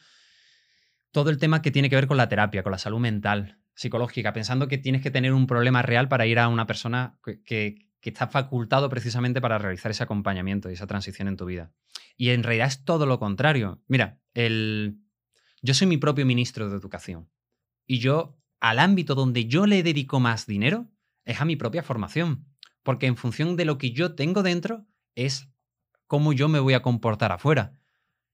todo 1.12 1.29
el 1.29 1.38
tema 1.38 1.62
que 1.62 1.69
tiene 1.69 1.89
que 1.89 1.97
ver 1.97 2.07
con 2.07 2.15
la 2.15 2.29
terapia, 2.29 2.63
con 2.63 2.71
la 2.71 2.77
salud 2.77 3.00
mental, 3.00 3.59
psicológica, 3.75 4.31
pensando 4.31 4.69
que 4.69 4.77
tienes 4.77 5.01
que 5.01 5.12
tener 5.12 5.33
un 5.33 5.45
problema 5.45 5.81
real 5.81 6.07
para 6.07 6.25
ir 6.25 6.39
a 6.39 6.47
una 6.47 6.67
persona 6.67 7.19
que, 7.43 7.86
está 8.01 8.27
facultado 8.27 8.88
precisamente 8.88 9.41
para 9.41 9.57
realizar 9.57 9.91
ese 9.91 10.03
acompañamiento 10.03 10.69
y 10.69 10.74
esa 10.75 10.88
transición 10.88 11.27
en 11.27 11.36
tu 11.36 11.45
vida. 11.45 11.74
Y 12.15 12.29
en 12.29 12.43
realidad 12.43 12.67
es 12.67 12.86
todo 12.86 13.05
lo 13.05 13.19
contrario. 13.19 13.83
Mira, 13.89 14.21
el... 14.33 15.01
yo 15.62 15.74
soy 15.74 15.88
mi 15.88 15.97
propio 15.97 16.25
ministro 16.25 16.69
de 16.69 16.77
educación 16.77 17.29
y 17.86 18.00
yo 18.00 18.39
al 18.62 18.79
ámbito 18.79 19.13
donde 19.13 19.47
yo 19.47 19.65
le 19.65 19.83
dedico 19.83 20.21
más 20.21 20.45
dinero 20.45 20.88
es 21.27 21.41
a 21.41 21.46
mi 21.46 21.55
propia 21.55 21.84
formación, 21.84 22.46
porque 22.81 23.05
en 23.05 23.17
función 23.17 23.57
de 23.57 23.65
lo 23.65 23.77
que 23.77 23.91
yo 23.91 24.15
tengo 24.15 24.43
dentro 24.43 24.88
es 25.13 25.50
cómo 26.07 26.34
yo 26.34 26.48
me 26.48 26.60
voy 26.60 26.74
a 26.74 26.81
comportar 26.81 27.31
afuera. 27.34 27.74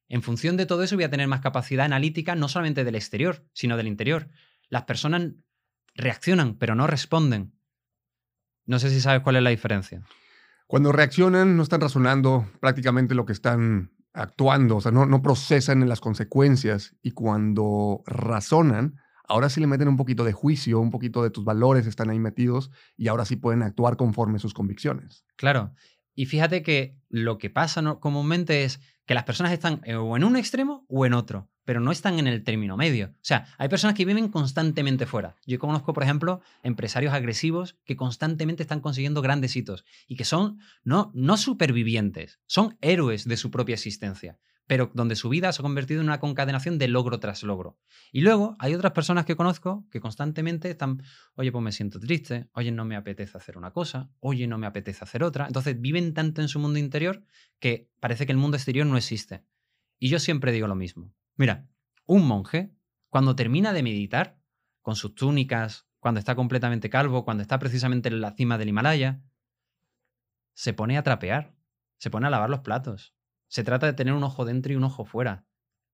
En 0.07 0.21
función 0.21 0.57
de 0.57 0.67
todo 0.67 0.83
eso 0.83 0.95
voy 0.95 1.05
a 1.05 1.09
tener 1.09 1.27
más 1.27 1.41
capacidad 1.41 1.85
analítica, 1.85 2.35
no 2.35 2.47
solamente 2.47 2.83
del 2.83 2.95
exterior, 2.95 3.45
sino 3.53 3.77
del 3.77 3.87
interior. 3.87 4.29
Las 4.69 4.83
personas 4.83 5.31
reaccionan, 5.95 6.55
pero 6.57 6.75
no 6.75 6.85
responden. 6.85 7.55
No 8.65 8.77
sé 8.77 8.91
si 8.91 9.01
sabes 9.01 9.21
cuál 9.21 9.37
es 9.37 9.43
la 9.43 9.49
diferencia. 9.49 10.03
Cuando 10.67 10.91
reaccionan, 10.91 11.57
no 11.57 11.63
están 11.63 11.81
razonando 11.81 12.47
prácticamente 12.61 13.15
lo 13.15 13.25
que 13.25 13.33
están 13.33 13.91
actuando, 14.13 14.77
o 14.77 14.81
sea, 14.81 14.91
no, 14.91 15.07
no 15.07 15.23
procesan 15.23 15.81
en 15.81 15.89
las 15.89 15.99
consecuencias. 15.99 16.95
Y 17.01 17.11
cuando 17.11 18.03
razonan, 18.05 18.99
ahora 19.33 19.49
sí 19.49 19.59
le 19.59 19.67
meten 19.67 19.87
un 19.87 19.97
poquito 19.97 20.23
de 20.23 20.31
juicio, 20.31 20.79
un 20.79 20.91
poquito 20.91 21.23
de 21.23 21.31
tus 21.31 21.43
valores 21.43 21.87
están 21.87 22.11
ahí 22.11 22.19
metidos 22.19 22.69
y 22.95 23.07
ahora 23.07 23.25
sí 23.25 23.35
pueden 23.35 23.63
actuar 23.63 23.97
conforme 23.97 24.37
sus 24.37 24.53
convicciones. 24.53 25.25
Claro. 25.35 25.73
Y 26.13 26.27
fíjate 26.27 26.61
que 26.61 26.95
lo 27.09 27.39
que 27.39 27.49
pasa 27.49 27.81
comúnmente 27.99 28.63
es 28.63 28.79
que 29.07 29.15
las 29.15 29.23
personas 29.23 29.51
están 29.51 29.81
eh, 29.85 29.95
o 29.95 30.15
en 30.15 30.23
un 30.23 30.35
extremo 30.35 30.85
o 30.87 31.07
en 31.07 31.13
otro, 31.13 31.49
pero 31.65 31.79
no 31.79 31.91
están 31.91 32.19
en 32.19 32.27
el 32.27 32.43
término 32.43 32.77
medio. 32.77 33.07
O 33.07 33.23
sea, 33.23 33.47
hay 33.57 33.69
personas 33.69 33.95
que 33.95 34.05
viven 34.05 34.29
constantemente 34.29 35.07
fuera. 35.07 35.35
Yo 35.47 35.57
conozco, 35.57 35.93
por 35.93 36.03
ejemplo, 36.03 36.41
empresarios 36.61 37.11
agresivos 37.11 37.75
que 37.85 37.95
constantemente 37.95 38.61
están 38.61 38.81
consiguiendo 38.81 39.23
grandes 39.23 39.55
hitos 39.55 39.83
y 40.07 40.15
que 40.15 40.25
son 40.25 40.59
no, 40.83 41.11
no 41.15 41.37
supervivientes, 41.37 42.39
son 42.45 42.77
héroes 42.81 43.27
de 43.27 43.37
su 43.37 43.49
propia 43.49 43.73
existencia 43.73 44.37
pero 44.67 44.91
donde 44.93 45.15
su 45.15 45.29
vida 45.29 45.51
se 45.51 45.61
ha 45.61 45.63
convertido 45.63 46.01
en 46.01 46.07
una 46.07 46.19
concadenación 46.19 46.77
de 46.77 46.87
logro 46.87 47.19
tras 47.19 47.43
logro. 47.43 47.77
Y 48.11 48.21
luego 48.21 48.55
hay 48.59 48.73
otras 48.73 48.93
personas 48.93 49.25
que 49.25 49.35
conozco 49.35 49.85
que 49.91 49.99
constantemente 49.99 50.69
están, 50.69 51.03
oye, 51.35 51.51
pues 51.51 51.63
me 51.63 51.71
siento 51.71 51.99
triste, 51.99 52.49
oye, 52.53 52.71
no 52.71 52.85
me 52.85 52.95
apetece 52.95 53.37
hacer 53.37 53.57
una 53.57 53.71
cosa, 53.71 54.09
oye, 54.19 54.47
no 54.47 54.57
me 54.57 54.67
apetece 54.67 55.03
hacer 55.03 55.23
otra. 55.23 55.47
Entonces 55.47 55.79
viven 55.79 56.13
tanto 56.13 56.41
en 56.41 56.47
su 56.47 56.59
mundo 56.59 56.79
interior 56.79 57.23
que 57.59 57.89
parece 57.99 58.25
que 58.25 58.31
el 58.31 58.37
mundo 58.37 58.57
exterior 58.57 58.85
no 58.85 58.97
existe. 58.97 59.43
Y 59.99 60.09
yo 60.09 60.19
siempre 60.19 60.51
digo 60.51 60.67
lo 60.67 60.75
mismo. 60.75 61.13
Mira, 61.35 61.67
un 62.05 62.25
monje, 62.25 62.73
cuando 63.09 63.35
termina 63.35 63.73
de 63.73 63.83
meditar, 63.83 64.39
con 64.81 64.95
sus 64.95 65.15
túnicas, 65.15 65.87
cuando 65.99 66.19
está 66.19 66.35
completamente 66.35 66.89
calvo, 66.89 67.23
cuando 67.23 67.41
está 67.41 67.57
precisamente 67.57 68.09
en 68.09 68.21
la 68.21 68.31
cima 68.31 68.57
del 68.57 68.69
Himalaya, 68.69 69.21
se 70.53 70.73
pone 70.73 70.97
a 70.97 71.03
trapear, 71.03 71.55
se 71.97 72.09
pone 72.09 72.27
a 72.27 72.29
lavar 72.29 72.49
los 72.49 72.59
platos, 72.59 73.15
se 73.53 73.63
trata 73.63 73.85
de 73.85 73.93
tener 73.93 74.15
un 74.15 74.23
ojo 74.23 74.45
dentro 74.45 74.73
y 74.73 74.75
un 74.75 74.83
ojo 74.83 75.05
fuera. 75.05 75.45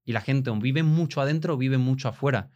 Y 0.06 0.14
la 0.14 0.22
gente 0.22 0.50
o 0.50 0.56
vive 0.56 0.82
mucho 0.82 1.20
adentro 1.20 1.56
o 1.56 1.58
vive 1.58 1.78
mucho 1.78 2.08
afuera. 2.08 2.52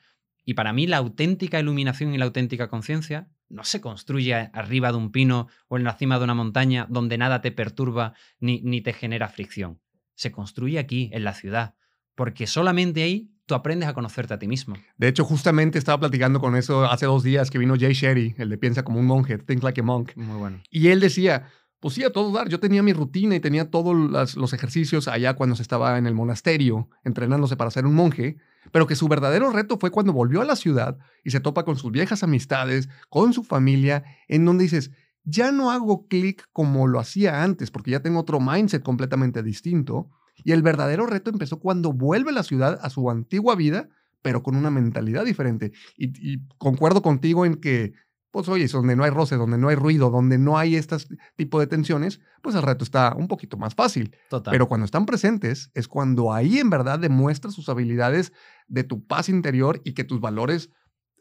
Y 0.45 0.53
para 0.53 0.71
mí 0.71 0.87
la 0.87 0.95
auténtica 0.95 1.59
iluminación 1.59 2.13
y 2.13 2.17
la 2.17 2.23
auténtica 2.23 2.69
conciencia 2.69 3.29
no 3.49 3.65
se 3.65 3.81
construye 3.81 4.33
arriba 4.53 4.93
de 4.93 4.97
un 4.97 5.11
pino 5.11 5.49
o 5.67 5.75
en 5.75 5.83
la 5.83 5.97
cima 5.97 6.19
de 6.19 6.23
una 6.23 6.35
montaña 6.35 6.87
donde 6.89 7.17
nada 7.17 7.41
te 7.41 7.51
perturba 7.51 8.13
ni, 8.39 8.61
ni 8.61 8.79
te 8.79 8.93
genera 8.93 9.27
fricción. 9.27 9.81
Se 10.15 10.31
construye 10.31 10.79
aquí, 10.79 11.09
en 11.11 11.25
la 11.25 11.33
ciudad, 11.33 11.75
porque 12.15 12.47
solamente 12.47 13.03
ahí 13.03 13.29
tú 13.45 13.55
aprendes 13.55 13.89
a 13.89 13.93
conocerte 13.93 14.35
a 14.35 14.39
ti 14.39 14.47
mismo. 14.47 14.77
De 14.95 15.09
hecho, 15.09 15.25
justamente 15.25 15.79
estaba 15.79 15.99
platicando 15.99 16.39
con 16.39 16.55
eso 16.55 16.85
hace 16.85 17.07
dos 17.07 17.23
días 17.23 17.51
que 17.51 17.57
vino 17.57 17.75
Jay 17.77 17.91
Sherry, 17.91 18.35
el 18.37 18.47
de 18.47 18.57
Piensa 18.57 18.83
como 18.83 19.01
un 19.01 19.05
monje, 19.05 19.37
Think 19.37 19.63
Like 19.63 19.81
a 19.81 19.83
Monk. 19.83 20.15
Muy 20.15 20.37
bueno. 20.37 20.61
Y 20.69 20.87
él 20.87 21.01
decía, 21.01 21.49
pues 21.83 21.95
sí, 21.95 22.03
a 22.05 22.13
todo 22.13 22.31
dar. 22.31 22.47
Yo 22.47 22.61
tenía 22.61 22.81
mi 22.81 22.93
rutina 22.93 23.35
y 23.35 23.41
tenía 23.41 23.69
todos 23.69 23.93
los 24.37 24.53
ejercicios 24.53 25.09
allá 25.09 25.33
cuando 25.33 25.57
se 25.57 25.63
estaba 25.63 25.97
en 25.97 26.07
el 26.07 26.13
monasterio, 26.13 26.87
entrenándose 27.03 27.57
para 27.57 27.71
ser 27.71 27.85
un 27.85 27.93
monje, 27.93 28.37
pero 28.71 28.87
que 28.87 28.95
su 28.95 29.09
verdadero 29.09 29.49
reto 29.49 29.77
fue 29.77 29.91
cuando 29.91 30.13
volvió 30.13 30.39
a 30.39 30.45
la 30.45 30.55
ciudad 30.55 30.97
y 31.25 31.31
se 31.31 31.41
topa 31.41 31.65
con 31.65 31.75
sus 31.75 31.91
viejas 31.91 32.23
amistades, 32.23 32.87
con 33.09 33.33
su 33.33 33.43
familia, 33.43 34.05
en 34.29 34.45
donde 34.45 34.63
dices, 34.63 34.91
ya 35.25 35.51
no 35.51 35.71
hago 35.71 36.07
clic 36.07 36.47
como 36.53 36.87
lo 36.87 37.01
hacía 37.01 37.43
antes, 37.43 37.69
porque 37.69 37.91
ya 37.91 37.99
tengo 37.99 38.21
otro 38.21 38.39
mindset 38.39 38.81
completamente 38.81 39.43
distinto. 39.43 40.09
Y 40.45 40.53
el 40.53 40.61
verdadero 40.61 41.05
reto 41.05 41.31
empezó 41.31 41.59
cuando 41.59 41.91
vuelve 41.91 42.29
a 42.29 42.33
la 42.33 42.43
ciudad 42.43 42.79
a 42.81 42.89
su 42.89 43.11
antigua 43.11 43.55
vida, 43.55 43.89
pero 44.21 44.41
con 44.41 44.55
una 44.55 44.71
mentalidad 44.71 45.25
diferente. 45.25 45.73
y 45.97 46.47
concuerdo 46.57 47.01
contigo 47.01 47.45
en 47.45 47.55
que 47.55 47.91
pues 48.33 48.49
oye, 48.49 48.67
donde 48.67 48.95
no 48.95 49.03
hay 49.03 49.11
roce, 49.11 49.35
donde 49.35 49.59
no 49.59 49.69
hay 49.69 49.75
ruido, 49.75 50.09
donde 50.09 50.39
no 50.39 50.57
hay 50.57 50.75
este 50.75 50.97
tipo 51.35 51.59
de 51.59 51.67
tensiones, 51.67 52.19
pues 52.41 52.55
el 52.55 52.63
reto 52.63 52.83
está 52.83 53.13
un 53.15 53.27
poquito 53.27 53.57
más 53.57 53.75
fácil. 53.75 54.17
Pero 54.49 54.67
cuando 54.67 54.85
están 54.85 55.05
presentes 55.05 55.69
es 55.75 55.87
cuando 55.87 56.33
ahí 56.33 56.57
en 56.57 56.71
verdad 56.71 56.97
demuestras 56.97 57.53
sus 57.53 57.69
habilidades 57.69 58.33
de 58.67 58.83
tu 58.83 59.05
paz 59.05 59.29
interior 59.29 59.81
y 59.83 59.93
que 59.93 60.03
tus 60.03 60.19
valores 60.19 60.71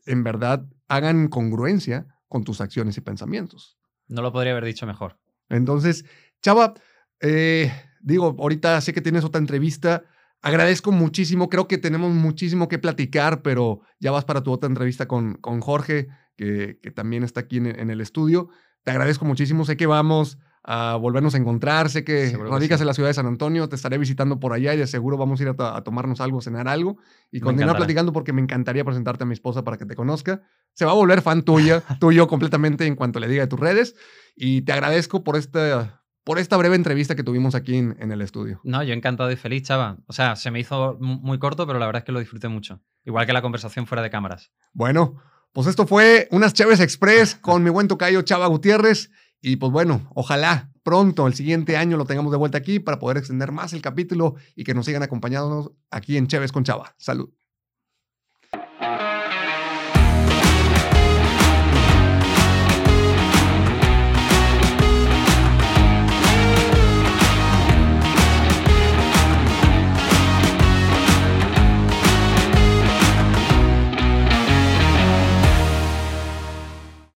en 0.06 0.24
verdad 0.24 0.64
hagan 0.88 1.28
congruencia 1.28 2.06
con 2.28 2.44
tus 2.44 2.62
acciones 2.62 2.96
y 2.96 3.02
pensamientos. 3.02 3.76
No 4.08 4.22
lo 4.22 4.32
podría 4.32 4.52
haber 4.52 4.64
dicho 4.64 4.86
mejor. 4.86 5.18
Entonces, 5.50 6.06
Chava, 6.40 6.72
eh, 7.20 7.70
digo, 8.00 8.34
ahorita 8.38 8.80
sé 8.80 8.94
que 8.94 9.02
tienes 9.02 9.22
otra 9.22 9.38
entrevista. 9.38 10.04
Agradezco 10.42 10.90
muchísimo, 10.90 11.48
creo 11.48 11.68
que 11.68 11.78
tenemos 11.78 12.12
muchísimo 12.12 12.68
que 12.68 12.78
platicar, 12.78 13.42
pero 13.42 13.80
ya 14.00 14.10
vas 14.10 14.24
para 14.24 14.42
tu 14.42 14.50
otra 14.50 14.68
entrevista 14.68 15.06
con, 15.06 15.34
con 15.34 15.60
Jorge 15.60 16.08
que, 16.36 16.92
también 16.94 17.22
está 17.22 17.40
aquí 17.40 17.58
en, 17.58 17.90
el 17.90 18.00
estudio. 18.00 18.48
Te 18.82 18.90
agradezco 18.90 19.24
muchísimo. 19.24 19.64
Sé 19.64 19.76
que 19.76 19.86
vamos 19.86 20.38
a 20.64 20.96
volvernos 20.96 21.34
a 21.34 21.38
encontrar. 21.38 21.90
Sé 21.90 22.04
que 22.04 22.36
radicas 22.36 22.80
en 22.80 22.86
la 22.86 22.94
ciudad 22.94 23.08
de 23.08 23.14
San 23.14 23.26
Antonio, 23.26 23.68
te 23.68 23.76
estaré 23.76 23.98
visitando 23.98 24.40
por 24.40 24.52
allá 24.52 24.74
y 24.74 24.78
de 24.78 24.86
seguro 24.86 25.16
vamos 25.16 25.40
a 25.40 25.42
ir 25.44 25.54
a, 25.56 25.82
tomarnos 25.82 26.20
algo, 26.20 26.40
cenar 26.40 26.68
algo 26.68 26.98
y 27.30 27.40
continuar 27.40 27.76
platicando 27.76 28.12
porque 28.12 28.32
me 28.32 28.42
encantaría 28.42 28.84
presentarte 28.84 29.24
a 29.24 29.26
mi 29.26 29.34
esposa 29.34 29.62
para 29.62 29.76
que 29.76 29.86
te 29.86 29.94
conozca. 29.94 30.42
Se 30.72 30.84
va 30.84 30.92
a 30.92 30.94
volver 30.94 31.22
fan 31.22 31.42
tuya, 31.42 31.82
tuyo 32.00 32.26
completamente 32.26 32.86
en 32.86 32.96
cuanto 32.96 33.20
le 33.20 33.28
diga 33.28 33.42
de 33.42 33.48
tus 33.48 33.60
redes 33.60 33.94
y 34.34 34.62
te 34.62 34.72
agradezco 34.72 35.22
por 35.22 35.36
esta 35.36 36.01
por 36.24 36.38
esta 36.38 36.56
breve 36.56 36.76
entrevista 36.76 37.14
que 37.14 37.22
tuvimos 37.22 37.54
aquí 37.54 37.76
en, 37.76 38.12
el 38.12 38.20
estudio. 38.20 38.60
No, 38.64 38.82
yo 38.82 38.94
encantado 38.94 39.30
y 39.30 39.36
feliz, 39.36 39.64
chava. 39.64 39.98
O 40.06 40.12
sea, 40.12 40.36
se 40.36 40.50
me 40.50 40.60
hizo 40.60 40.96
muy 41.00 41.38
corto, 41.38 41.66
pero 41.66 41.78
la 41.78 41.86
verdad 41.86 42.00
es 42.00 42.04
que 42.04 42.12
lo 42.12 42.20
disfruté 42.20 42.48
mucho. 42.48 42.80
Igual 43.04 43.26
que 43.26 43.32
la 43.32 43.42
conversación 43.42 43.86
fuera 43.86 44.02
de 44.02 44.10
cámaras. 44.10 44.52
Bueno, 44.72 45.16
pues 45.52 45.66
esto 45.66 45.86
fue 45.86 46.28
unas 46.30 46.54
Chaves 46.54 46.80
Express 46.80 47.34
con 47.40 47.62
mi 47.62 47.70
buen 47.70 47.88
tocayo 47.88 48.22
Chava 48.22 48.46
Gutiérrez. 48.46 49.10
Y 49.40 49.56
pues 49.56 49.72
bueno, 49.72 50.08
ojalá 50.14 50.70
pronto, 50.84 51.26
el 51.26 51.34
siguiente 51.34 51.76
año, 51.76 51.96
lo 51.96 52.04
tengamos 52.04 52.32
de 52.32 52.38
vuelta 52.38 52.58
aquí 52.58 52.78
para 52.78 52.98
poder 52.98 53.16
extender 53.16 53.52
más 53.52 53.72
el 53.72 53.82
capítulo 53.82 54.36
y 54.54 54.64
que 54.64 54.74
nos 54.74 54.86
sigan 54.86 55.02
acompañándonos 55.02 55.72
aquí 55.90 56.16
en 56.16 56.26
Chévez 56.26 56.52
con 56.52 56.64
Chava. 56.64 56.94
Salud. 56.98 57.30